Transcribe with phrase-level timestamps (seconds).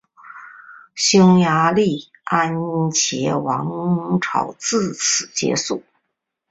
[0.95, 2.55] 匈牙利安
[2.89, 5.83] 茄王朝自此结束。